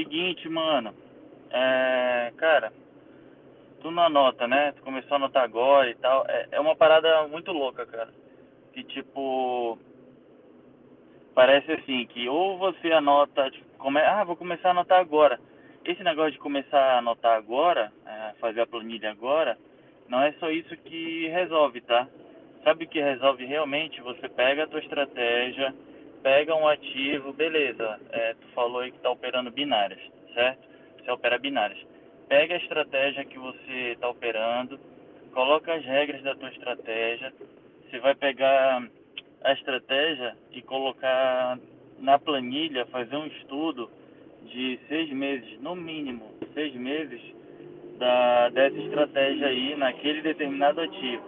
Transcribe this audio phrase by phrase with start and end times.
[0.00, 0.94] seguinte, mano.
[1.50, 2.72] É, cara,
[3.80, 4.72] tu não anota, né?
[4.72, 6.24] Tu começou a anotar agora e tal.
[6.26, 8.08] É, é uma parada muito louca, cara.
[8.72, 9.78] Que tipo.
[11.34, 14.00] Parece assim, que ou você anota, tipo, come...
[14.00, 15.38] ah, vou começar a anotar agora.
[15.84, 19.56] Esse negócio de começar a anotar agora, é, fazer a planilha agora,
[20.08, 22.06] não é só isso que resolve, tá?
[22.64, 24.02] Sabe o que resolve realmente?
[24.02, 25.74] Você pega a tua estratégia,
[26.40, 30.00] pega um ativo, beleza, é, tu falou aí que tá operando binárias,
[30.32, 30.66] certo?
[30.96, 31.78] Você opera binárias.
[32.30, 34.80] Pega a estratégia que você está operando,
[35.34, 37.30] coloca as regras da tua estratégia,
[37.84, 38.88] você vai pegar
[39.44, 41.58] a estratégia e colocar
[41.98, 43.90] na planilha, fazer um estudo
[44.46, 47.20] de seis meses, no mínimo seis meses,
[47.98, 51.22] da, dessa estratégia aí naquele determinado ativo.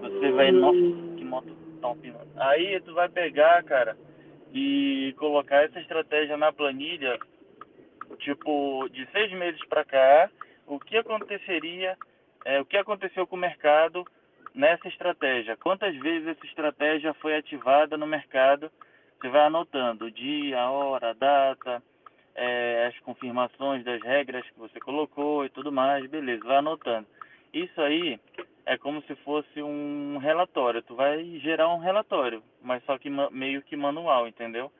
[0.00, 0.80] Você vai, nossa,
[1.16, 2.12] que moto top.
[2.36, 3.96] Aí tu vai pegar, cara,
[4.52, 7.18] e colocar essa estratégia na planilha,
[8.18, 10.30] tipo, de seis meses para cá,
[10.66, 11.96] o que aconteceria,
[12.44, 14.04] é, o que aconteceu com o mercado
[14.54, 15.56] nessa estratégia.
[15.56, 18.70] Quantas vezes essa estratégia foi ativada no mercado?
[19.20, 21.82] Você vai anotando o dia, a hora, a data,
[22.34, 27.06] é, as confirmações das regras que você colocou e tudo mais, beleza, vai anotando.
[27.52, 28.18] Isso aí
[28.70, 33.62] é como se fosse um relatório, tu vai gerar um relatório, mas só que meio
[33.62, 34.70] que manual, entendeu?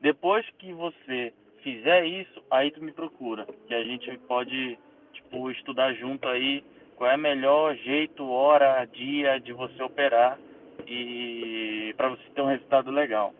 [0.00, 4.78] Depois que você fizer isso, aí tu me procura, que a gente pode,
[5.12, 6.64] tipo, estudar junto aí
[6.96, 10.38] qual é o melhor jeito, hora, dia de você operar
[10.86, 13.34] e para você ter um resultado legal.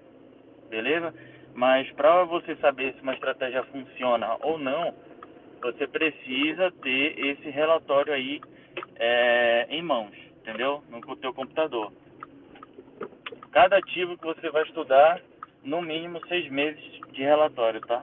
[0.69, 1.15] Beleza?
[1.55, 4.93] Mas para você saber se uma estratégia funciona ou não,
[5.63, 8.43] você precisa ter esse relatório aí
[8.99, 10.83] é, em mãos, entendeu?
[10.89, 11.93] No teu computador.
[13.53, 15.21] Cada ativo que você vai estudar,
[15.63, 18.03] no mínimo seis meses de relatório, tá?